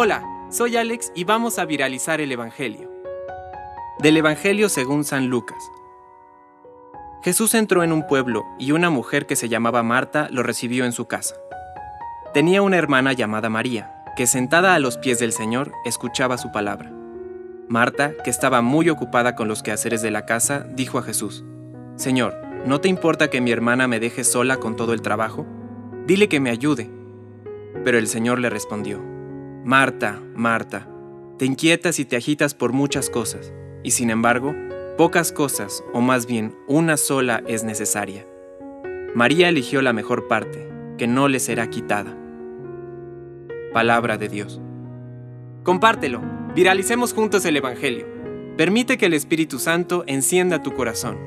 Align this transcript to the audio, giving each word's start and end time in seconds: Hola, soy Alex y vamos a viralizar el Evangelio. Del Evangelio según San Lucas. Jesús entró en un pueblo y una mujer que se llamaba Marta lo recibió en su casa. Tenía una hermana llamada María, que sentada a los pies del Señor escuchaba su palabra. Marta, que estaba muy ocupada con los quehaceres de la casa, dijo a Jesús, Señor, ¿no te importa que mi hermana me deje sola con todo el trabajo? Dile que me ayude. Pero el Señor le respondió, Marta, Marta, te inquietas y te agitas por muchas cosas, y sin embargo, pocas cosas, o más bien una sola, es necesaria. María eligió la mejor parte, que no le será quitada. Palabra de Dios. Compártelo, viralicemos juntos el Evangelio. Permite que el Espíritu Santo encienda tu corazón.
Hola, 0.00 0.22
soy 0.48 0.76
Alex 0.76 1.10
y 1.16 1.24
vamos 1.24 1.58
a 1.58 1.64
viralizar 1.64 2.20
el 2.20 2.30
Evangelio. 2.30 2.88
Del 3.98 4.16
Evangelio 4.16 4.68
según 4.68 5.02
San 5.02 5.26
Lucas. 5.26 5.58
Jesús 7.24 7.52
entró 7.54 7.82
en 7.82 7.90
un 7.90 8.06
pueblo 8.06 8.44
y 8.60 8.70
una 8.70 8.90
mujer 8.90 9.26
que 9.26 9.34
se 9.34 9.48
llamaba 9.48 9.82
Marta 9.82 10.28
lo 10.30 10.44
recibió 10.44 10.84
en 10.84 10.92
su 10.92 11.06
casa. 11.06 11.34
Tenía 12.32 12.62
una 12.62 12.76
hermana 12.76 13.12
llamada 13.12 13.48
María, 13.48 14.04
que 14.16 14.28
sentada 14.28 14.74
a 14.74 14.78
los 14.78 14.98
pies 14.98 15.18
del 15.18 15.32
Señor 15.32 15.72
escuchaba 15.84 16.38
su 16.38 16.52
palabra. 16.52 16.92
Marta, 17.66 18.12
que 18.22 18.30
estaba 18.30 18.62
muy 18.62 18.90
ocupada 18.90 19.34
con 19.34 19.48
los 19.48 19.64
quehaceres 19.64 20.00
de 20.00 20.12
la 20.12 20.26
casa, 20.26 20.60
dijo 20.60 20.98
a 20.98 21.02
Jesús, 21.02 21.44
Señor, 21.96 22.40
¿no 22.66 22.80
te 22.80 22.88
importa 22.88 23.30
que 23.30 23.40
mi 23.40 23.50
hermana 23.50 23.88
me 23.88 23.98
deje 23.98 24.22
sola 24.22 24.58
con 24.58 24.76
todo 24.76 24.92
el 24.92 25.02
trabajo? 25.02 25.44
Dile 26.06 26.28
que 26.28 26.38
me 26.38 26.50
ayude. 26.50 26.88
Pero 27.84 27.98
el 27.98 28.06
Señor 28.06 28.38
le 28.38 28.48
respondió, 28.48 29.17
Marta, 29.64 30.22
Marta, 30.34 30.88
te 31.38 31.44
inquietas 31.44 31.98
y 31.98 32.04
te 32.04 32.16
agitas 32.16 32.54
por 32.54 32.72
muchas 32.72 33.10
cosas, 33.10 33.52
y 33.82 33.90
sin 33.90 34.10
embargo, 34.10 34.54
pocas 34.96 35.32
cosas, 35.32 35.84
o 35.92 36.00
más 36.00 36.26
bien 36.26 36.54
una 36.66 36.96
sola, 36.96 37.42
es 37.46 37.64
necesaria. 37.64 38.26
María 39.14 39.48
eligió 39.48 39.82
la 39.82 39.92
mejor 39.92 40.28
parte, 40.28 40.68
que 40.96 41.06
no 41.06 41.28
le 41.28 41.40
será 41.40 41.68
quitada. 41.70 42.16
Palabra 43.72 44.16
de 44.16 44.28
Dios. 44.28 44.60
Compártelo, 45.62 46.22
viralicemos 46.54 47.12
juntos 47.12 47.44
el 47.44 47.56
Evangelio. 47.56 48.06
Permite 48.56 48.98
que 48.98 49.06
el 49.06 49.14
Espíritu 49.14 49.58
Santo 49.58 50.04
encienda 50.06 50.62
tu 50.62 50.72
corazón. 50.72 51.18